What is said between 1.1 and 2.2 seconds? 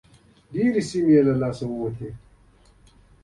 یې له لاسه ورکړې.